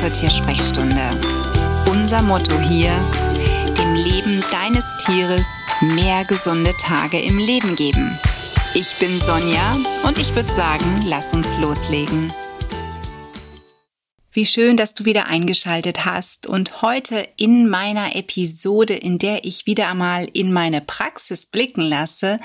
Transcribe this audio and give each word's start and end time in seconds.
zur 0.00 0.12
Tiersprechstunde. 0.12 1.10
Unser 1.90 2.20
Motto 2.20 2.58
hier, 2.60 2.92
dem 3.78 3.94
Leben 3.94 4.44
deines 4.50 4.84
Tieres 4.98 5.46
mehr 5.80 6.24
gesunde 6.24 6.72
Tage 6.78 7.18
im 7.18 7.38
Leben 7.38 7.76
geben. 7.76 8.18
Ich 8.74 8.94
bin 8.96 9.18
Sonja 9.18 9.76
und 10.04 10.18
ich 10.18 10.34
würde 10.34 10.50
sagen, 10.50 11.00
lass 11.06 11.32
uns 11.32 11.56
loslegen. 11.58 12.30
Wie 14.32 14.44
schön, 14.44 14.76
dass 14.76 14.92
du 14.92 15.06
wieder 15.06 15.28
eingeschaltet 15.28 16.04
hast 16.04 16.46
und 16.46 16.82
heute 16.82 17.26
in 17.38 17.66
meiner 17.70 18.14
Episode, 18.16 18.94
in 18.94 19.18
der 19.18 19.46
ich 19.46 19.66
wieder 19.66 19.88
einmal 19.88 20.28
in 20.30 20.52
meine 20.52 20.82
Praxis 20.82 21.46
blicken 21.46 21.80
lasse, 21.80 22.36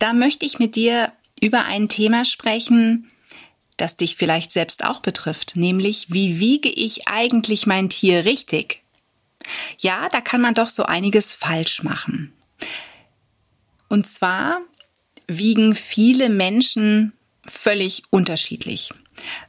da 0.00 0.12
möchte 0.12 0.44
ich 0.44 0.58
mit 0.58 0.74
dir 0.74 1.12
über 1.40 1.66
ein 1.66 1.88
Thema 1.88 2.24
sprechen, 2.24 3.10
das 3.76 3.96
dich 3.96 4.16
vielleicht 4.16 4.52
selbst 4.52 4.84
auch 4.84 5.00
betrifft, 5.00 5.56
nämlich 5.56 6.06
wie 6.10 6.38
wiege 6.38 6.68
ich 6.68 7.08
eigentlich 7.08 7.66
mein 7.66 7.88
Tier 7.88 8.24
richtig? 8.24 8.82
Ja, 9.78 10.08
da 10.08 10.20
kann 10.20 10.40
man 10.40 10.54
doch 10.54 10.70
so 10.70 10.84
einiges 10.84 11.34
falsch 11.34 11.82
machen. 11.82 12.32
Und 13.88 14.06
zwar 14.06 14.60
wiegen 15.26 15.74
viele 15.74 16.28
Menschen 16.28 17.12
völlig 17.46 18.02
unterschiedlich. 18.10 18.90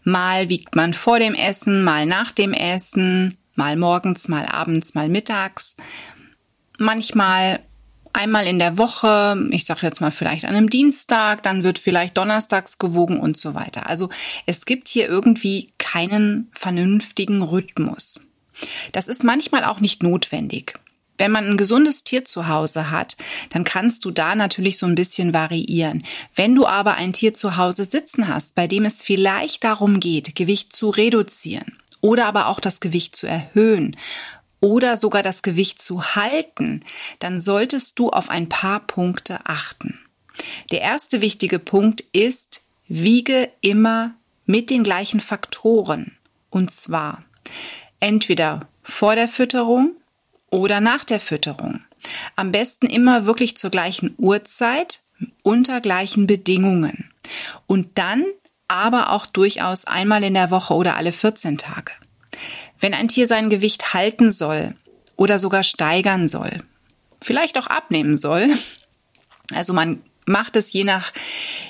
Mal 0.04 0.50
wiegt 0.50 0.76
man 0.76 0.94
vor 0.94 1.20
dem 1.20 1.34
Essen, 1.34 1.84
mal 1.84 2.06
nach 2.06 2.32
dem 2.32 2.54
Essen, 2.54 3.38
mal 3.56 3.76
morgens, 3.76 4.28
mal 4.28 4.46
abends, 4.46 4.94
mal 4.94 5.10
mittags. 5.10 5.76
Manchmal 6.78 7.62
einmal 8.16 8.48
in 8.48 8.60
der 8.60 8.78
Woche, 8.78 9.48
ich 9.52 9.66
sage 9.66 9.82
jetzt 9.84 10.02
mal 10.02 10.12
vielleicht 10.12 10.46
an 10.46 10.56
einem 10.56 10.70
Dienstag, 10.70 11.44
dann 11.44 11.64
wird 11.64 11.78
vielleicht 11.78 12.18
donnerstags 12.18 12.78
gewogen 12.78 13.20
und 13.20 13.38
so 13.38 13.54
weiter. 13.54 13.90
Also 13.90 14.10
es 14.46 14.66
gibt 14.66 14.88
hier 14.88 15.08
irgendwie 15.08 15.70
keinen 15.78 16.50
vernünftigen 16.54 17.42
Rhythmus. 17.42 18.20
Das 18.94 19.08
ist 19.08 19.24
manchmal 19.24 19.66
auch 19.66 19.80
nicht 19.80 20.02
notwendig. 20.02 20.80
Wenn 21.18 21.32
man 21.32 21.46
ein 21.46 21.58
gesundes 21.58 22.04
Tier 22.04 22.26
zu 22.26 22.48
Hause 22.48 22.92
hat, 22.92 23.16
dann 23.50 23.64
kannst 23.64 24.04
du 24.04 24.12
da 24.12 24.36
natürlich 24.36 24.78
so 24.78 24.86
ein 24.86 24.96
bisschen 24.96 25.34
variieren. 25.34 26.04
Wenn 26.36 26.56
du 26.56 26.66
aber 26.66 26.96
ein 26.96 27.14
Tier 27.14 27.34
zu 27.34 27.56
Hause 27.56 27.86
sitzen 27.86 28.28
hast, 28.28 28.56
bei 28.56 28.68
dem 28.68 28.84
es 28.84 29.02
vielleicht 29.02 29.64
darum 29.64 30.00
geht, 30.00 30.36
Gewicht 30.36 30.74
zu 30.74 30.90
reduzieren 30.90 31.78
oder 32.02 32.26
aber 32.26 32.48
auch 32.48 32.60
das 32.60 32.82
Gewicht 32.82 33.16
zu 33.16 33.28
erhöhen 33.28 33.96
oder 34.60 34.98
sogar 34.98 35.24
das 35.24 35.42
Gewicht 35.42 35.82
zu 35.82 36.16
halten, 36.16 36.84
dann 37.20 37.40
solltest 37.40 38.00
du 38.00 38.10
auf 38.10 38.30
ein 38.30 38.50
paar 38.50 38.80
Punkte 38.82 39.40
achten. 39.46 40.00
Der 40.72 40.82
erste 40.82 41.22
wichtige 41.22 41.60
Punkt 41.60 42.02
ist, 42.12 42.62
wiege 42.88 43.50
immer 43.62 44.16
mit 44.46 44.70
den 44.70 44.84
gleichen 44.84 45.20
Faktoren. 45.20 46.18
Und 46.50 46.72
zwar 46.72 47.20
entweder 48.00 48.68
vor 48.84 49.16
der 49.16 49.28
Fütterung 49.28 49.92
oder 50.50 50.80
nach 50.80 51.04
der 51.04 51.20
Fütterung. 51.20 51.80
Am 52.36 52.52
besten 52.52 52.86
immer 52.86 53.26
wirklich 53.26 53.58
zur 53.58 53.72
gleichen 53.72 54.14
Uhrzeit, 54.18 55.02
unter 55.44 55.82
gleichen 55.82 56.28
Bedingungen. 56.28 57.10
Und 57.68 57.98
dann 57.98 58.26
aber 58.68 59.12
auch 59.12 59.26
durchaus 59.26 59.86
einmal 59.86 60.24
in 60.24 60.34
der 60.34 60.52
Woche 60.52 60.74
oder 60.74 60.96
alle 60.96 61.12
14 61.12 61.58
Tage. 61.58 61.92
Wenn 62.80 62.94
ein 62.94 63.08
Tier 63.08 63.28
sein 63.28 63.50
Gewicht 63.50 63.94
halten 63.94 64.32
soll 64.32 64.76
oder 65.16 65.40
sogar 65.40 65.64
steigern 65.64 66.28
soll, 66.28 66.64
vielleicht 67.22 67.58
auch 67.58 67.68
abnehmen 67.68 68.18
soll, 68.18 68.50
also 69.54 69.74
man 69.74 70.02
macht 70.26 70.56
es 70.56 70.74
je 70.74 70.84
nach, 70.84 71.14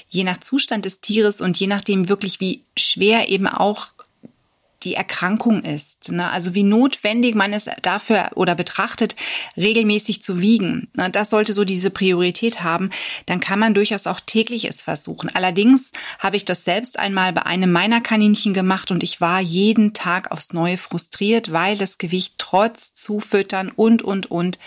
je 0.08 0.23
nach 0.23 0.39
Zustand 0.39 0.86
des 0.86 1.02
Tieres 1.02 1.42
und 1.42 1.59
je 1.59 1.67
nachdem 1.67 2.09
wirklich, 2.09 2.40
wie 2.40 2.63
schwer 2.78 3.30
eben 3.30 3.47
auch 3.47 3.94
die 4.85 4.94
Erkrankung 4.94 5.63
ist. 5.63 6.12
Ne? 6.12 6.29
Also 6.29 6.53
wie 6.53 6.63
notwendig 6.63 7.35
man 7.35 7.51
es 7.53 7.69
dafür 7.81 8.29
oder 8.35 8.56
betrachtet, 8.56 9.16
regelmäßig 9.57 10.22
zu 10.22 10.40
wiegen. 10.40 10.88
Ne? 10.94 11.09
Das 11.09 11.31
sollte 11.31 11.53
so 11.53 11.66
diese 11.66 11.90
Priorität 11.90 12.63
haben. 12.63 12.91
Dann 13.25 13.40
kann 13.40 13.59
man 13.59 13.74
durchaus 13.74 14.07
auch 14.07 14.19
täglich 14.19 14.66
es 14.66 14.84
versuchen. 14.84 15.29
Allerdings 15.34 15.91
habe 16.19 16.38
ich 16.38 16.45
das 16.45 16.63
selbst 16.63 17.00
einmal 17.00 17.34
bei 17.34 17.45
einem 17.45 17.72
meiner 17.72 18.00
Kaninchen 18.00 18.53
gemacht 18.53 18.91
und 18.91 19.03
ich 19.03 19.19
war 19.19 19.41
jeden 19.41 19.94
Tag 19.94 20.31
aufs 20.31 20.53
Neue 20.53 20.78
frustriert, 20.78 21.51
weil 21.51 21.78
das 21.78 21.97
Gewicht 21.97 22.35
trotz 22.38 22.94
Zufüttern 22.94 23.69
und, 23.69 24.03
und, 24.03 24.29
und 24.29 24.59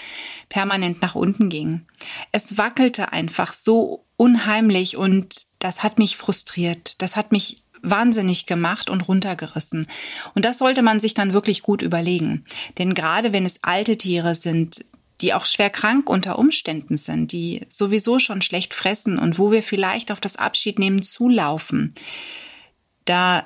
permanent 0.49 1.01
nach 1.01 1.15
unten 1.15 1.49
ging. 1.49 1.87
Es 2.33 2.59
wackelte 2.59 3.13
einfach 3.13 3.53
so 3.53 4.05
unheimlich 4.17 4.97
und 4.97 5.47
das 5.61 5.83
hat 5.83 5.99
mich 5.99 6.17
frustriert. 6.17 7.01
Das 7.01 7.17
hat 7.17 7.33
mich 7.33 7.63
wahnsinnig 7.83 8.47
gemacht 8.47 8.91
und 8.91 9.09
runtergerissen. 9.09 9.87
Und 10.35 10.45
das 10.45 10.59
sollte 10.59 10.83
man 10.83 11.01
sich 11.01 11.15
dann 11.15 11.33
wirklich 11.33 11.63
gut 11.63 11.83
überlegen. 11.83 12.45
Denn 12.79 12.95
gerade 12.95 13.33
wenn 13.33 13.45
es 13.45 13.61
alte 13.63 13.97
Tiere 13.97 14.35
sind, 14.35 14.85
die 15.21 15.35
auch 15.35 15.45
schwer 15.45 15.71
krank 15.71 16.09
unter 16.09 16.39
Umständen 16.39 16.97
sind, 16.97 17.33
die 17.33 17.63
sowieso 17.69 18.19
schon 18.19 18.41
schlecht 18.41 18.75
fressen 18.75 19.19
und 19.19 19.39
wo 19.39 19.51
wir 19.51 19.63
vielleicht 19.63 20.13
auf 20.13 20.21
das 20.21 20.37
Abschiednehmen 20.37 21.03
zulaufen, 21.03 21.95
da 23.05 23.43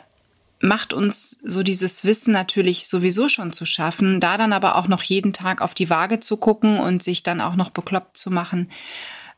macht 0.61 0.93
uns 0.93 1.39
so 1.43 1.63
dieses 1.63 2.05
Wissen 2.05 2.33
natürlich 2.33 2.87
sowieso 2.87 3.29
schon 3.29 3.53
zu 3.53 3.65
schaffen, 3.65 4.21
da 4.21 4.39
dann 4.39 4.53
aber 4.53 4.77
auch 4.77 4.87
noch 4.87 5.03
jeden 5.03 5.33
Tag 5.33 5.61
auf 5.61 5.75
die 5.75 5.91
Waage 5.91 6.21
zu 6.21 6.37
gucken 6.37 6.79
und 6.79 7.03
sich 7.03 7.23
dann 7.23 7.41
auch 7.41 7.57
noch 7.57 7.71
bekloppt 7.71 8.17
zu 8.17 8.31
machen. 8.31 8.71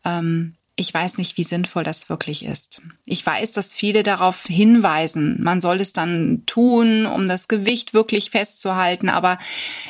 Ähm, 0.05 0.55
ich 0.77 0.93
weiß 0.93 1.19
nicht, 1.19 1.37
wie 1.37 1.45
sinnvoll 1.45 1.85
das 1.85 2.09
wirklich 2.09 2.45
ist. 2.45 2.83
Ich 3.07 3.25
weiß, 3.25 3.53
dass 3.53 3.75
viele 3.75 4.03
darauf 4.03 4.45
hinweisen, 4.45 5.37
man 5.41 5.61
soll 5.61 5.81
es 5.81 5.93
dann 5.93 6.43
tun, 6.47 7.07
um 7.07 7.29
das 7.29 7.47
Gewicht 7.47 7.95
wirklich 7.95 8.31
festzuhalten, 8.31 9.09
aber 9.09 9.39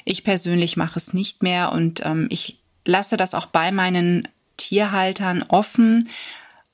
ich 0.05 0.25
persönlich 0.25 0.77
mache 0.77 0.99
es 0.99 1.15
nicht 1.15 1.43
mehr 1.43 1.72
und 1.72 2.05
ähm, 2.05 2.27
ich 2.31 2.59
lasse 2.84 3.17
das 3.17 3.34
auch 3.34 3.47
bei 3.47 3.72
meinen 3.72 4.28
Tierhaltern 4.59 5.43
offen, 5.49 6.09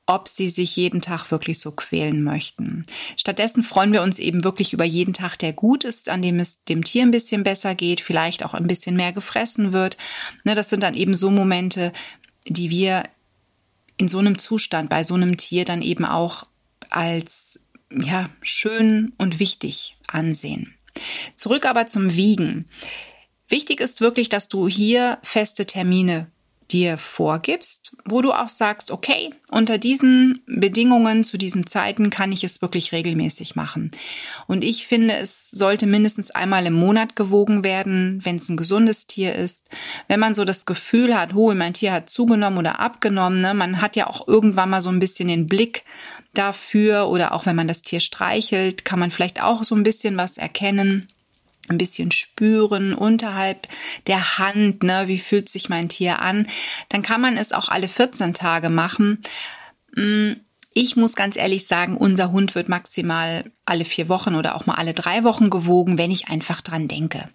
ob 0.06 0.26
sie 0.26 0.48
sich 0.48 0.74
jeden 0.74 1.00
Tag 1.00 1.30
wirklich 1.30 1.60
so 1.60 1.70
quälen 1.70 2.24
möchten. 2.24 2.82
Stattdessen 3.16 3.62
freuen 3.62 3.92
wir 3.92 4.02
uns 4.02 4.18
eben 4.18 4.42
wirklich 4.42 4.72
über 4.72 4.84
jeden 4.84 5.14
Tag, 5.14 5.36
der 5.36 5.52
gut 5.52 5.84
ist, 5.84 6.08
an 6.08 6.20
dem 6.20 6.40
es 6.40 6.64
dem 6.64 6.82
Tier 6.82 7.02
ein 7.02 7.12
bisschen 7.12 7.44
besser 7.44 7.76
geht, 7.76 8.00
vielleicht 8.00 8.44
auch 8.44 8.54
ein 8.54 8.66
bisschen 8.66 8.96
mehr 8.96 9.12
gefressen 9.12 9.72
wird. 9.72 9.96
Ne, 10.42 10.56
das 10.56 10.68
sind 10.68 10.82
dann 10.82 10.94
eben 10.94 11.14
so 11.14 11.30
Momente, 11.30 11.92
die 12.44 12.70
wir 12.70 13.04
in 14.00 14.08
so 14.08 14.18
einem 14.18 14.38
Zustand 14.38 14.88
bei 14.88 15.04
so 15.04 15.14
einem 15.14 15.36
Tier 15.36 15.66
dann 15.66 15.82
eben 15.82 16.06
auch 16.06 16.44
als 16.88 17.60
ja, 17.92 18.28
schön 18.40 19.12
und 19.18 19.38
wichtig 19.38 19.98
ansehen. 20.06 20.74
Zurück 21.36 21.66
aber 21.66 21.86
zum 21.86 22.14
Wiegen. 22.14 22.66
Wichtig 23.46 23.80
ist 23.80 24.00
wirklich, 24.00 24.30
dass 24.30 24.48
du 24.48 24.68
hier 24.68 25.18
feste 25.22 25.66
Termine 25.66 26.30
dir 26.72 26.98
vorgibst, 26.98 27.96
wo 28.04 28.22
du 28.22 28.32
auch 28.32 28.48
sagst, 28.48 28.90
okay, 28.90 29.30
unter 29.50 29.78
diesen 29.78 30.42
Bedingungen 30.46 31.24
zu 31.24 31.36
diesen 31.36 31.66
Zeiten 31.66 32.10
kann 32.10 32.32
ich 32.32 32.44
es 32.44 32.62
wirklich 32.62 32.92
regelmäßig 32.92 33.56
machen. 33.56 33.90
Und 34.46 34.64
ich 34.64 34.86
finde, 34.86 35.14
es 35.14 35.50
sollte 35.50 35.86
mindestens 35.86 36.30
einmal 36.30 36.66
im 36.66 36.74
Monat 36.74 37.16
gewogen 37.16 37.64
werden, 37.64 38.20
wenn 38.22 38.36
es 38.36 38.48
ein 38.48 38.56
gesundes 38.56 39.06
Tier 39.06 39.34
ist. 39.34 39.68
Wenn 40.08 40.20
man 40.20 40.34
so 40.34 40.44
das 40.44 40.66
Gefühl 40.66 41.18
hat, 41.18 41.34
oh, 41.34 41.52
mein 41.54 41.74
Tier 41.74 41.92
hat 41.92 42.08
zugenommen 42.08 42.58
oder 42.58 42.80
abgenommen, 42.80 43.40
ne? 43.40 43.54
man 43.54 43.80
hat 43.82 43.96
ja 43.96 44.06
auch 44.06 44.28
irgendwann 44.28 44.70
mal 44.70 44.82
so 44.82 44.90
ein 44.90 45.00
bisschen 45.00 45.28
den 45.28 45.46
Blick 45.46 45.84
dafür 46.34 47.08
oder 47.08 47.32
auch 47.32 47.46
wenn 47.46 47.56
man 47.56 47.68
das 47.68 47.82
Tier 47.82 48.00
streichelt, 48.00 48.84
kann 48.84 49.00
man 49.00 49.10
vielleicht 49.10 49.42
auch 49.42 49.64
so 49.64 49.74
ein 49.74 49.82
bisschen 49.82 50.16
was 50.16 50.38
erkennen 50.38 51.08
ein 51.70 51.78
bisschen 51.78 52.10
spüren 52.10 52.92
unterhalb 52.92 53.68
der 54.06 54.38
Hand, 54.38 54.82
ne, 54.82 55.04
wie 55.06 55.18
fühlt 55.18 55.48
sich 55.48 55.68
mein 55.68 55.88
Tier 55.88 56.20
an, 56.20 56.46
dann 56.88 57.02
kann 57.02 57.20
man 57.20 57.36
es 57.36 57.52
auch 57.52 57.68
alle 57.68 57.88
14 57.88 58.34
Tage 58.34 58.68
machen. 58.68 59.22
Mm, 59.94 60.32
ich 60.72 60.96
muss 60.96 61.14
ganz 61.14 61.36
ehrlich 61.36 61.66
sagen, 61.66 61.96
unser 61.96 62.30
Hund 62.30 62.54
wird 62.54 62.68
maximal 62.68 63.50
alle 63.64 63.84
vier 63.84 64.08
Wochen 64.08 64.34
oder 64.34 64.54
auch 64.54 64.66
mal 64.66 64.74
alle 64.74 64.94
drei 64.94 65.24
Wochen 65.24 65.50
gewogen, 65.50 65.98
wenn 65.98 66.10
ich 66.10 66.28
einfach 66.28 66.60
dran 66.60 66.86
denke. 66.86 67.26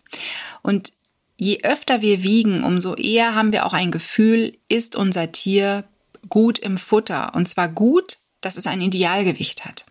Und 0.62 0.94
je 1.38 1.64
öfter 1.64 2.02
wir 2.02 2.24
wiegen, 2.24 2.64
umso 2.64 2.96
eher 2.96 3.36
haben 3.36 3.52
wir 3.52 3.66
auch 3.66 3.74
ein 3.74 3.92
Gefühl, 3.92 4.58
ist 4.70 4.96
unser 4.96 5.32
Tier 5.32 5.84
gut 6.30 6.60
im 6.60 6.78
Futter. 6.78 7.36
Und 7.36 7.48
zwar 7.48 7.68
gut, 7.68 8.18
dass 8.42 8.58
es 8.58 8.68
ein 8.68 8.82
Idealgewicht 8.82 9.66
hat. 9.66 9.86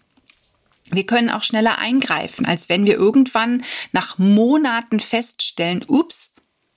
Wir 0.91 1.07
können 1.07 1.31
auch 1.31 1.43
schneller 1.43 1.79
eingreifen, 1.79 2.45
als 2.47 2.69
wenn 2.69 2.87
wir 2.87 2.95
irgendwann 2.95 3.65
nach 3.93 4.19
Monaten 4.19 5.01
feststellen, 5.01 5.85
ups, 5.89 6.33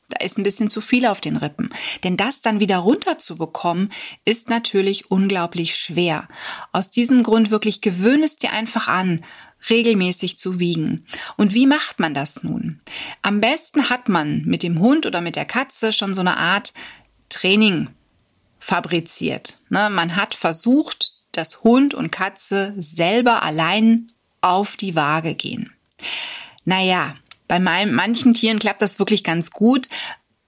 da 0.09 0.24
ist 0.25 0.38
ein 0.38 0.44
bisschen 0.44 0.69
zu 0.69 0.80
viel 0.80 1.06
auf 1.06 1.19
den 1.19 1.36
Rippen. 1.36 1.69
Denn 2.04 2.15
das 2.15 2.42
dann 2.42 2.62
wieder 2.62 2.77
runterzubekommen, 2.77 3.92
ist 4.24 4.50
natürlich 4.50 5.12
unglaublich 5.12 5.75
schwer. 5.75 6.27
Aus 6.71 6.89
diesem 6.89 7.24
Grund 7.24 7.50
wirklich 7.50 7.81
gewöhne 7.81 8.24
es 8.24 8.38
dir 8.38 8.54
einfach 8.54 8.88
an, 8.88 9.25
regelmäßig 9.69 10.38
zu 10.38 10.59
wiegen. 10.59 11.06
Und 11.36 11.54
wie 11.54 11.68
macht 11.68 12.00
man 12.00 12.13
das 12.13 12.44
nun? 12.44 12.80
Am 13.21 13.42
besten 13.42 13.89
hat 13.89 14.07
man 14.07 14.44
mit 14.44 14.63
dem 14.63 14.80
Hund 14.80 15.06
oder 15.06 15.19
mit 15.19 15.36
der 15.36 15.45
Katze 15.45 15.92
schon 15.92 16.13
so 16.13 16.21
eine 16.21 16.38
Art 16.38 16.74
Training 17.27 17.89
fabriziert. 18.59 19.59
Ne, 19.69 19.89
man 19.89 20.15
hat 20.15 20.36
versucht, 20.36 21.17
dass 21.38 21.63
Hund 21.63 21.94
und 21.94 22.12
Katze 22.12 22.74
selber 22.78 23.44
allein 23.44 24.12
auf 24.42 24.75
die 24.78 24.95
Waage 24.95 25.36
gehen. 25.36 25.72
Naja, 26.66 27.16
Bei 27.48 27.60
meinem, 27.60 27.94
manchen 27.94 28.34
Tieren 28.34 28.60
klappt 28.60 28.81
das 28.81 29.00
wirklich 29.00 29.24
ganz 29.24 29.51
gut. 29.51 29.88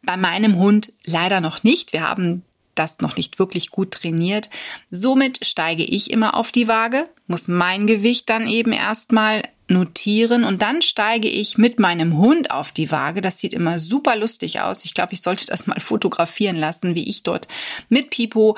Bei 0.01 0.18
meinem 0.18 0.57
Hund 0.57 0.91
leider 1.06 1.39
noch 1.39 1.63
nicht. 1.63 1.94
Wir 1.94 2.07
haben 2.07 2.44
das 2.79 2.99
noch 2.99 3.17
nicht 3.17 3.37
wirklich 3.37 3.69
gut 3.69 3.91
trainiert. 3.91 4.49
Somit 4.89 5.45
steige 5.45 5.83
ich 5.83 6.11
immer 6.11 6.35
auf 6.35 6.51
die 6.51 6.67
Waage, 6.67 7.03
muss 7.27 7.47
mein 7.47 7.85
Gewicht 7.85 8.29
dann 8.29 8.47
eben 8.47 8.71
erstmal 8.71 9.43
notieren 9.69 10.43
und 10.43 10.61
dann 10.61 10.81
steige 10.81 11.27
ich 11.27 11.57
mit 11.57 11.79
meinem 11.79 12.17
Hund 12.17 12.51
auf 12.51 12.71
die 12.71 12.91
Waage. 12.91 13.21
Das 13.21 13.39
sieht 13.39 13.53
immer 13.53 13.77
super 13.77 14.15
lustig 14.15 14.61
aus. 14.61 14.85
Ich 14.85 14.93
glaube, 14.93 15.13
ich 15.13 15.21
sollte 15.21 15.45
das 15.45 15.67
mal 15.67 15.79
fotografieren 15.79 16.55
lassen, 16.55 16.95
wie 16.95 17.07
ich 17.07 17.23
dort 17.23 17.47
mit 17.87 18.09
Pipo 18.09 18.57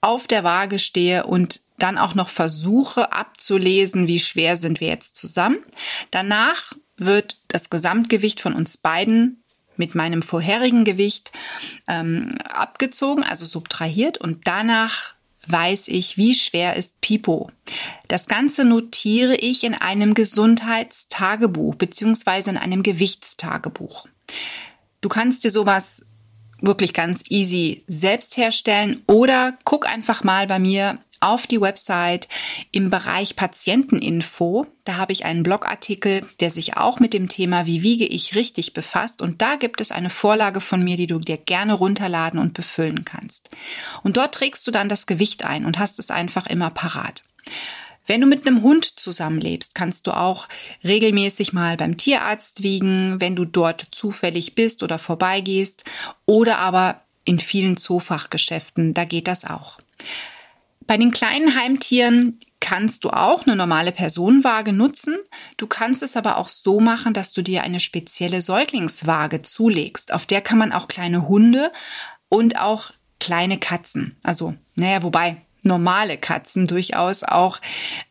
auf 0.00 0.26
der 0.26 0.44
Waage 0.44 0.78
stehe 0.78 1.26
und 1.26 1.60
dann 1.78 1.98
auch 1.98 2.14
noch 2.14 2.28
versuche 2.28 3.12
abzulesen, 3.12 4.06
wie 4.06 4.20
schwer 4.20 4.56
sind 4.56 4.80
wir 4.80 4.88
jetzt 4.88 5.16
zusammen. 5.16 5.58
Danach 6.10 6.72
wird 6.96 7.38
das 7.48 7.70
Gesamtgewicht 7.70 8.40
von 8.40 8.52
uns 8.54 8.76
beiden 8.76 9.39
mit 9.80 9.96
meinem 9.96 10.22
vorherigen 10.22 10.84
Gewicht 10.84 11.32
ähm, 11.88 12.38
abgezogen, 12.44 13.24
also 13.24 13.44
subtrahiert 13.46 14.18
und 14.18 14.46
danach 14.46 15.14
weiß 15.46 15.88
ich, 15.88 16.18
wie 16.18 16.34
schwer 16.34 16.76
ist 16.76 17.00
Pipo. 17.00 17.48
Das 18.08 18.26
Ganze 18.26 18.64
notiere 18.64 19.34
ich 19.34 19.64
in 19.64 19.74
einem 19.74 20.12
Gesundheitstagebuch 20.14 21.76
beziehungsweise 21.76 22.50
in 22.50 22.58
einem 22.58 22.82
Gewichtstagebuch. 22.82 24.06
Du 25.00 25.08
kannst 25.08 25.44
dir 25.44 25.50
sowas 25.50 26.04
wirklich 26.60 26.94
ganz 26.94 27.22
easy 27.28 27.84
selbst 27.86 28.36
herstellen 28.36 29.02
oder 29.06 29.54
guck 29.64 29.88
einfach 29.88 30.24
mal 30.24 30.46
bei 30.46 30.58
mir 30.58 30.98
auf 31.20 31.46
die 31.46 31.60
Website 31.60 32.28
im 32.72 32.88
Bereich 32.88 33.36
Patienteninfo. 33.36 34.66
Da 34.84 34.96
habe 34.96 35.12
ich 35.12 35.26
einen 35.26 35.42
Blogartikel, 35.42 36.26
der 36.40 36.50
sich 36.50 36.78
auch 36.78 36.98
mit 36.98 37.12
dem 37.12 37.28
Thema 37.28 37.66
Wie 37.66 37.82
wiege 37.82 38.06
ich 38.06 38.34
richtig 38.34 38.72
befasst. 38.72 39.20
Und 39.20 39.42
da 39.42 39.56
gibt 39.56 39.82
es 39.82 39.92
eine 39.92 40.10
Vorlage 40.10 40.62
von 40.62 40.82
mir, 40.82 40.96
die 40.96 41.06
du 41.06 41.18
dir 41.18 41.36
gerne 41.36 41.74
runterladen 41.74 42.40
und 42.40 42.54
befüllen 42.54 43.04
kannst. 43.04 43.50
Und 44.02 44.16
dort 44.16 44.34
trägst 44.34 44.66
du 44.66 44.70
dann 44.70 44.88
das 44.88 45.06
Gewicht 45.06 45.44
ein 45.44 45.66
und 45.66 45.78
hast 45.78 45.98
es 45.98 46.10
einfach 46.10 46.46
immer 46.46 46.70
parat. 46.70 47.22
Wenn 48.06 48.20
du 48.20 48.26
mit 48.26 48.46
einem 48.46 48.62
Hund 48.62 48.98
zusammenlebst, 48.98 49.74
kannst 49.74 50.06
du 50.06 50.16
auch 50.16 50.48
regelmäßig 50.82 51.52
mal 51.52 51.76
beim 51.76 51.96
Tierarzt 51.96 52.62
wiegen, 52.62 53.20
wenn 53.20 53.36
du 53.36 53.44
dort 53.44 53.88
zufällig 53.92 54.54
bist 54.54 54.82
oder 54.82 54.98
vorbeigehst 54.98 55.84
oder 56.26 56.58
aber 56.58 57.02
in 57.24 57.38
vielen 57.38 57.76
Zoofachgeschäften, 57.76 58.94
da 58.94 59.04
geht 59.04 59.28
das 59.28 59.44
auch. 59.44 59.78
Bei 60.86 60.96
den 60.96 61.12
kleinen 61.12 61.54
Heimtieren 61.54 62.40
kannst 62.58 63.04
du 63.04 63.10
auch 63.10 63.46
eine 63.46 63.54
normale 63.54 63.92
Personenwaage 63.92 64.72
nutzen. 64.72 65.16
Du 65.56 65.66
kannst 65.66 66.02
es 66.02 66.16
aber 66.16 66.36
auch 66.36 66.48
so 66.48 66.80
machen, 66.80 67.12
dass 67.12 67.32
du 67.32 67.42
dir 67.42 67.62
eine 67.62 67.78
spezielle 67.78 68.42
Säuglingswaage 68.42 69.42
zulegst. 69.42 70.12
Auf 70.12 70.26
der 70.26 70.40
kann 70.40 70.58
man 70.58 70.72
auch 70.72 70.88
kleine 70.88 71.28
Hunde 71.28 71.70
und 72.28 72.58
auch 72.60 72.90
kleine 73.20 73.58
Katzen, 73.58 74.16
also 74.22 74.54
naja, 74.74 75.02
wobei 75.02 75.42
normale 75.62 76.16
Katzen 76.16 76.66
durchaus 76.66 77.22
auch 77.22 77.60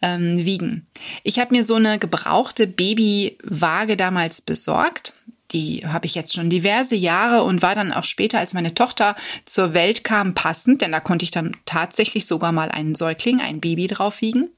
ähm, 0.02 0.38
wiegen. 0.38 0.88
Ich 1.24 1.40
habe 1.40 1.56
mir 1.56 1.64
so 1.64 1.76
eine 1.76 2.00
gebrauchte 2.00 2.68
Babywaage 2.68 3.98
damals 3.98 4.42
besorgt 4.42 5.14
die 5.52 5.86
habe 5.88 6.06
ich 6.06 6.16
jetzt 6.16 6.34
schon 6.34 6.50
diverse 6.50 6.96
Jahre 6.96 7.44
und 7.44 7.62
war 7.62 7.76
dann 7.76 7.92
auch 7.92 8.04
später, 8.04 8.40
als 8.40 8.54
meine 8.54 8.74
Tochter 8.74 9.16
zur 9.46 9.74
Welt 9.74 10.04
kam, 10.04 10.34
passend, 10.34 10.82
denn 10.82 10.92
da 10.92 11.00
konnte 11.00 11.24
ich 11.24 11.32
dann 11.32 11.58
tatsächlich 11.66 12.26
sogar 12.26 12.52
mal 12.52 12.70
einen 12.70 12.96
Säugling, 12.96 13.42
ein 13.42 13.60
Baby 13.60 13.88
drauf 13.88 14.22
wiegen. 14.22 14.50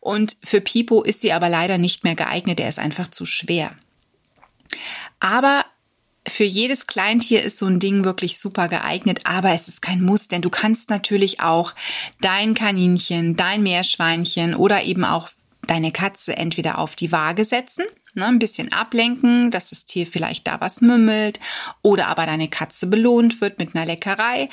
Und 0.00 0.36
für 0.44 0.60
Pipo 0.60 1.02
ist 1.02 1.22
sie 1.22 1.32
aber 1.32 1.48
leider 1.48 1.78
nicht 1.78 2.04
mehr 2.04 2.14
geeignet, 2.14 2.58
der 2.58 2.68
ist 2.68 2.78
einfach 2.78 3.08
zu 3.08 3.24
schwer. 3.24 3.70
Aber 5.20 5.64
für 6.26 6.44
jedes 6.44 6.86
Kleintier 6.86 7.42
ist 7.42 7.58
so 7.58 7.66
ein 7.66 7.80
Ding 7.80 8.04
wirklich 8.04 8.38
super 8.38 8.68
geeignet, 8.68 9.20
aber 9.24 9.50
es 9.50 9.68
ist 9.68 9.82
kein 9.82 10.02
Muss, 10.02 10.28
denn 10.28 10.42
du 10.42 10.50
kannst 10.50 10.90
natürlich 10.90 11.40
auch 11.40 11.74
dein 12.20 12.54
Kaninchen, 12.54 13.36
dein 13.36 13.62
Meerschweinchen 13.62 14.54
oder 14.54 14.84
eben 14.84 15.04
auch 15.04 15.28
deine 15.66 15.92
Katze 15.92 16.36
entweder 16.36 16.78
auf 16.78 16.96
die 16.96 17.12
Waage 17.12 17.44
setzen 17.44 17.84
Ne, 18.16 18.26
ein 18.26 18.38
bisschen 18.38 18.72
ablenken, 18.72 19.50
dass 19.50 19.70
das 19.70 19.86
Tier 19.86 20.06
vielleicht 20.06 20.46
da 20.46 20.60
was 20.60 20.80
mümmelt 20.80 21.40
oder 21.82 22.06
aber 22.06 22.26
deine 22.26 22.48
Katze 22.48 22.86
belohnt 22.86 23.40
wird 23.40 23.58
mit 23.58 23.74
einer 23.74 23.86
Leckerei. 23.86 24.48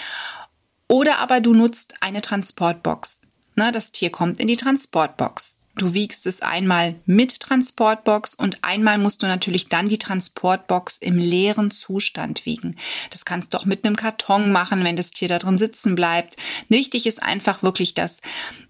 Oder 0.88 1.20
aber 1.20 1.42
du 1.42 1.54
nutzt 1.54 1.94
eine 2.02 2.22
Transportbox. 2.22 3.22
Ne, 3.56 3.72
das 3.72 3.92
Tier 3.92 4.10
kommt 4.10 4.40
in 4.40 4.48
die 4.48 4.58
Transportbox. 4.58 5.60
Du 5.78 5.94
wiegst 5.94 6.28
es 6.28 6.42
einmal 6.42 6.96
mit 7.06 7.40
Transportbox 7.40 8.36
und 8.36 8.60
einmal 8.62 8.98
musst 8.98 9.24
du 9.24 9.28
natürlich 9.28 9.70
dann 9.70 9.88
die 9.88 9.98
Transportbox 9.98 10.98
im 10.98 11.18
leeren 11.18 11.72
Zustand 11.72 12.46
wiegen. 12.46 12.76
Das 13.10 13.24
kannst 13.26 13.54
du 13.54 13.58
auch 13.58 13.66
mit 13.66 13.86
einem 13.86 13.96
Karton 13.96 14.52
machen, 14.52 14.84
wenn 14.84 14.98
das 14.98 15.12
Tier 15.12 15.30
da 15.30 15.40
drin 15.40 15.58
sitzen 15.58 15.96
bleibt. 15.96 16.36
Wichtig 16.68 17.08
ist 17.08 17.24
einfach 17.24 17.64
wirklich, 17.64 17.94
dass 17.94 18.22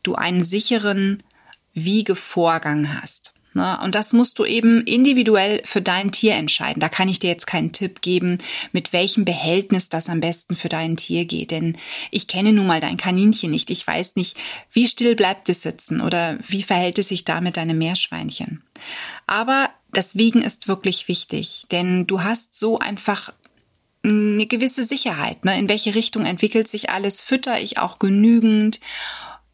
du 0.03 0.15
einen 0.15 0.43
sicheren 0.43 1.23
Wiegevorgang 1.73 3.01
hast. 3.01 3.33
Ne? 3.53 3.79
Und 3.83 3.95
das 3.95 4.13
musst 4.13 4.39
du 4.39 4.45
eben 4.45 4.83
individuell 4.83 5.61
für 5.65 5.81
dein 5.81 6.11
Tier 6.11 6.35
entscheiden. 6.35 6.79
Da 6.79 6.89
kann 6.89 7.09
ich 7.09 7.19
dir 7.19 7.29
jetzt 7.29 7.47
keinen 7.47 7.71
Tipp 7.71 8.01
geben, 8.01 8.37
mit 8.71 8.93
welchem 8.93 9.25
Behältnis 9.25 9.89
das 9.89 10.09
am 10.09 10.19
besten 10.21 10.55
für 10.55 10.69
dein 10.69 10.97
Tier 10.97 11.25
geht. 11.25 11.51
Denn 11.51 11.77
ich 12.11 12.27
kenne 12.27 12.53
nun 12.53 12.67
mal 12.67 12.79
dein 12.79 12.97
Kaninchen 12.97 13.51
nicht. 13.51 13.69
Ich 13.69 13.85
weiß 13.85 14.15
nicht, 14.15 14.37
wie 14.71 14.87
still 14.87 15.15
bleibt 15.15 15.49
es 15.49 15.61
sitzen 15.61 16.01
oder 16.01 16.37
wie 16.47 16.63
verhält 16.63 16.99
es 16.99 17.09
sich 17.09 17.23
da 17.25 17.41
mit 17.41 17.57
deinem 17.57 17.77
Meerschweinchen. 17.77 18.63
Aber 19.27 19.69
das 19.91 20.15
Wiegen 20.15 20.41
ist 20.41 20.67
wirklich 20.67 21.07
wichtig, 21.07 21.65
denn 21.71 22.07
du 22.07 22.23
hast 22.23 22.57
so 22.57 22.79
einfach 22.79 23.33
eine 24.03 24.47
gewisse 24.47 24.83
Sicherheit. 24.83 25.45
Ne? 25.45 25.57
In 25.59 25.69
welche 25.69 25.93
Richtung 25.93 26.25
entwickelt 26.25 26.67
sich 26.67 26.89
alles? 26.89 27.21
Fütter 27.21 27.59
ich 27.59 27.77
auch 27.77 27.99
genügend? 27.99 28.79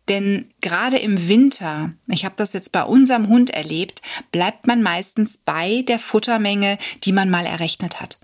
Denn 0.09 0.49
gerade 0.61 0.97
im 0.97 1.27
Winter, 1.27 1.91
ich 2.07 2.23
habe 2.23 2.35
das 2.37 2.53
jetzt 2.53 2.71
bei 2.71 2.83
unserem 2.83 3.27
Hund 3.27 3.49
erlebt, 3.49 4.01
bleibt 4.31 4.67
man 4.67 4.81
meistens 4.81 5.37
bei 5.37 5.83
der 5.87 5.99
Futtermenge, 5.99 6.77
die 7.03 7.11
man 7.11 7.29
mal 7.29 7.45
errechnet 7.45 7.99
hat. 7.99 8.19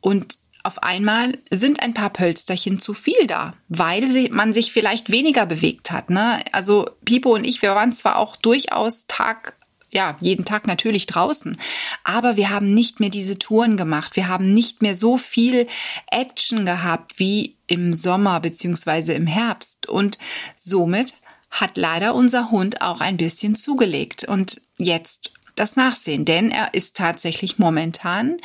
Und 0.00 0.38
auf 0.64 0.82
einmal 0.82 1.38
sind 1.50 1.82
ein 1.82 1.94
paar 1.94 2.10
Pölsterchen 2.10 2.78
zu 2.78 2.94
viel 2.94 3.26
da, 3.26 3.54
weil 3.68 4.28
man 4.30 4.52
sich 4.52 4.72
vielleicht 4.72 5.10
weniger 5.10 5.44
bewegt 5.44 5.90
hat. 5.90 6.08
Ne? 6.08 6.40
Also 6.52 6.88
Pipo 7.04 7.34
und 7.34 7.44
ich, 7.44 7.62
wir 7.62 7.74
waren 7.74 7.92
zwar 7.92 8.16
auch 8.16 8.36
durchaus 8.36 9.06
Tag 9.08 9.54
ja, 9.92 10.16
jeden 10.20 10.44
Tag 10.44 10.66
natürlich 10.66 11.06
draußen. 11.06 11.56
Aber 12.02 12.36
wir 12.36 12.50
haben 12.50 12.74
nicht 12.74 13.00
mehr 13.00 13.10
diese 13.10 13.38
Touren 13.38 13.76
gemacht. 13.76 14.16
Wir 14.16 14.28
haben 14.28 14.52
nicht 14.52 14.82
mehr 14.82 14.94
so 14.94 15.18
viel 15.18 15.66
Action 16.10 16.64
gehabt 16.64 17.18
wie 17.18 17.56
im 17.66 17.94
Sommer 17.94 18.40
beziehungsweise 18.40 19.12
im 19.12 19.26
Herbst. 19.26 19.88
Und 19.88 20.18
somit 20.56 21.14
hat 21.50 21.76
leider 21.76 22.14
unser 22.14 22.50
Hund 22.50 22.80
auch 22.80 23.00
ein 23.00 23.18
bisschen 23.18 23.54
zugelegt. 23.54 24.24
Und 24.24 24.62
jetzt 24.78 25.30
das 25.54 25.76
Nachsehen, 25.76 26.24
denn 26.24 26.50
er 26.50 26.72
ist 26.72 26.96
tatsächlich 26.96 27.58
momentan 27.58 28.38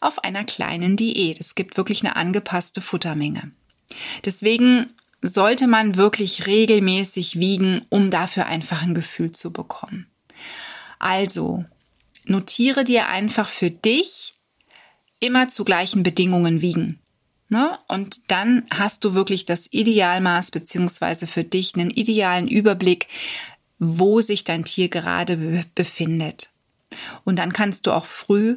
auf 0.00 0.22
einer 0.22 0.44
kleinen 0.44 0.96
Diät. 0.96 1.40
Es 1.40 1.56
gibt 1.56 1.76
wirklich 1.76 2.04
eine 2.04 2.14
angepasste 2.14 2.80
Futtermenge. 2.80 3.50
Deswegen 4.24 4.88
sollte 5.20 5.66
man 5.66 5.96
wirklich 5.96 6.46
regelmäßig 6.46 7.40
wiegen, 7.40 7.82
um 7.88 8.10
dafür 8.10 8.46
einfach 8.46 8.82
ein 8.82 8.94
Gefühl 8.94 9.32
zu 9.32 9.52
bekommen. 9.52 10.06
Also, 11.04 11.66
notiere 12.24 12.82
dir 12.82 13.08
einfach 13.08 13.50
für 13.50 13.70
dich 13.70 14.32
immer 15.20 15.48
zu 15.48 15.62
gleichen 15.62 16.02
Bedingungen 16.02 16.62
wiegen. 16.62 16.98
Ne? 17.50 17.78
Und 17.88 18.30
dann 18.30 18.64
hast 18.72 19.04
du 19.04 19.12
wirklich 19.12 19.44
das 19.44 19.70
Idealmaß 19.70 20.50
beziehungsweise 20.50 21.26
für 21.26 21.44
dich 21.44 21.74
einen 21.74 21.90
idealen 21.90 22.48
Überblick, 22.48 23.08
wo 23.78 24.22
sich 24.22 24.44
dein 24.44 24.64
Tier 24.64 24.88
gerade 24.88 25.66
befindet. 25.74 26.48
Und 27.24 27.38
dann 27.38 27.52
kannst 27.52 27.86
du 27.86 27.92
auch 27.92 28.06
früh 28.06 28.56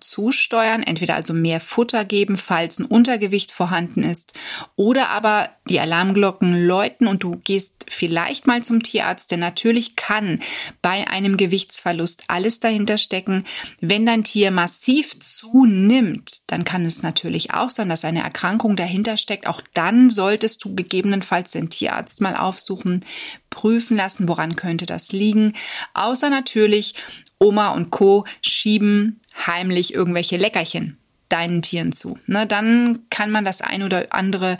zusteuern, 0.00 0.82
entweder 0.82 1.14
also 1.14 1.32
mehr 1.32 1.60
Futter 1.60 2.04
geben, 2.04 2.36
falls 2.36 2.78
ein 2.78 2.84
Untergewicht 2.84 3.50
vorhanden 3.50 4.02
ist, 4.02 4.32
oder 4.76 5.08
aber 5.08 5.48
die 5.68 5.80
Alarmglocken 5.80 6.66
läuten 6.66 7.06
und 7.06 7.22
du 7.22 7.40
gehst 7.42 7.86
vielleicht 7.88 8.46
mal 8.46 8.62
zum 8.62 8.82
Tierarzt, 8.82 9.30
denn 9.30 9.40
natürlich 9.40 9.96
kann 9.96 10.40
bei 10.82 11.08
einem 11.08 11.36
Gewichtsverlust 11.36 12.24
alles 12.28 12.60
dahinter 12.60 12.98
stecken. 12.98 13.44
Wenn 13.80 14.06
dein 14.06 14.22
Tier 14.22 14.50
massiv 14.50 15.18
zunimmt, 15.18 16.42
dann 16.46 16.64
kann 16.64 16.84
es 16.84 17.02
natürlich 17.02 17.54
auch 17.54 17.70
sein, 17.70 17.88
dass 17.88 18.04
eine 18.04 18.22
Erkrankung 18.22 18.76
dahinter 18.76 19.16
steckt. 19.16 19.46
Auch 19.46 19.62
dann 19.74 20.10
solltest 20.10 20.64
du 20.64 20.74
gegebenenfalls 20.74 21.52
den 21.52 21.70
Tierarzt 21.70 22.20
mal 22.20 22.36
aufsuchen, 22.36 23.04
prüfen 23.50 23.96
lassen, 23.96 24.28
woran 24.28 24.56
könnte 24.56 24.84
das 24.84 25.12
liegen. 25.12 25.54
Außer 25.94 26.28
natürlich, 26.28 26.94
Oma 27.38 27.70
und 27.70 27.90
Co. 27.90 28.24
schieben 28.40 29.20
heimlich 29.46 29.94
irgendwelche 29.94 30.36
Leckerchen 30.36 30.98
deinen 31.28 31.62
Tieren 31.62 31.92
zu. 31.92 32.18
Ne, 32.26 32.46
dann 32.46 33.00
kann 33.10 33.30
man 33.30 33.44
das 33.44 33.60
ein 33.60 33.82
oder 33.82 34.06
andere 34.10 34.58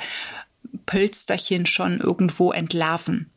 Pölsterchen 0.87 1.66
schon 1.66 2.00
irgendwo 2.00 2.52
entlarven. 2.52 3.30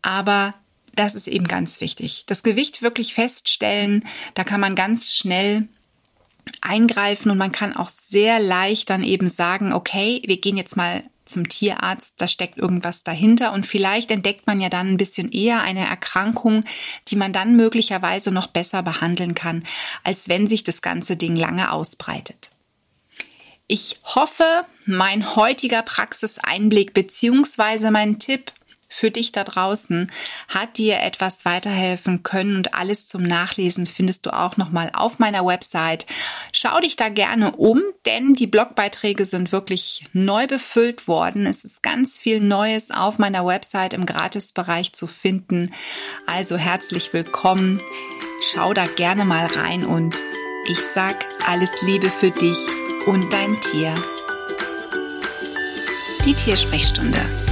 Aber 0.00 0.54
das 0.94 1.14
ist 1.14 1.28
eben 1.28 1.48
ganz 1.48 1.80
wichtig. 1.80 2.24
Das 2.26 2.42
Gewicht 2.42 2.82
wirklich 2.82 3.14
feststellen, 3.14 4.06
da 4.34 4.44
kann 4.44 4.60
man 4.60 4.74
ganz 4.74 5.14
schnell 5.14 5.68
eingreifen 6.60 7.30
und 7.30 7.38
man 7.38 7.52
kann 7.52 7.74
auch 7.74 7.88
sehr 7.88 8.40
leicht 8.40 8.90
dann 8.90 9.04
eben 9.04 9.28
sagen, 9.28 9.72
okay, 9.72 10.20
wir 10.26 10.40
gehen 10.40 10.56
jetzt 10.56 10.76
mal 10.76 11.04
zum 11.32 11.48
Tierarzt, 11.48 12.14
da 12.18 12.28
steckt 12.28 12.58
irgendwas 12.58 13.02
dahinter 13.02 13.52
und 13.52 13.66
vielleicht 13.66 14.10
entdeckt 14.10 14.46
man 14.46 14.60
ja 14.60 14.68
dann 14.68 14.88
ein 14.88 14.96
bisschen 14.96 15.32
eher 15.32 15.62
eine 15.62 15.86
Erkrankung, 15.86 16.64
die 17.08 17.16
man 17.16 17.32
dann 17.32 17.56
möglicherweise 17.56 18.30
noch 18.30 18.46
besser 18.46 18.82
behandeln 18.82 19.34
kann, 19.34 19.64
als 20.04 20.28
wenn 20.28 20.46
sich 20.46 20.62
das 20.62 20.82
ganze 20.82 21.16
Ding 21.16 21.34
lange 21.36 21.72
ausbreitet. 21.72 22.52
Ich 23.66 24.00
hoffe, 24.04 24.44
mein 24.84 25.34
heutiger 25.34 25.82
Praxiseinblick 25.82 26.92
beziehungsweise 26.92 27.90
mein 27.90 28.18
Tipp 28.18 28.52
für 28.92 29.10
dich 29.10 29.32
da 29.32 29.42
draußen 29.42 30.12
hat 30.48 30.76
dir 30.76 31.00
etwas 31.00 31.44
weiterhelfen 31.44 32.22
können 32.22 32.56
und 32.56 32.74
alles 32.74 33.06
zum 33.06 33.22
Nachlesen 33.22 33.86
findest 33.86 34.26
du 34.26 34.30
auch 34.30 34.58
nochmal 34.58 34.90
auf 34.94 35.18
meiner 35.18 35.46
Website. 35.46 36.06
Schau 36.52 36.78
dich 36.80 36.96
da 36.96 37.08
gerne 37.08 37.52
um, 37.56 37.80
denn 38.04 38.34
die 38.34 38.46
Blogbeiträge 38.46 39.24
sind 39.24 39.50
wirklich 39.50 40.04
neu 40.12 40.46
befüllt 40.46 41.08
worden. 41.08 41.46
Es 41.46 41.64
ist 41.64 41.82
ganz 41.82 42.18
viel 42.18 42.40
Neues 42.40 42.90
auf 42.90 43.18
meiner 43.18 43.46
Website 43.46 43.94
im 43.94 44.04
Gratisbereich 44.04 44.92
zu 44.92 45.06
finden. 45.06 45.72
Also 46.26 46.56
herzlich 46.56 47.14
willkommen. 47.14 47.80
Schau 48.52 48.74
da 48.74 48.86
gerne 48.86 49.24
mal 49.24 49.46
rein 49.46 49.86
und 49.86 50.22
ich 50.68 50.78
sag 50.78 51.24
alles 51.46 51.70
Liebe 51.80 52.10
für 52.10 52.30
dich 52.30 52.58
und 53.06 53.32
dein 53.32 53.58
Tier. 53.60 53.94
Die 56.24 56.34
Tiersprechstunde. 56.34 57.51